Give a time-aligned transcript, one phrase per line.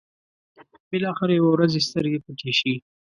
[0.91, 2.73] بلاخره يوه ورځ يې سترګې پټې شي.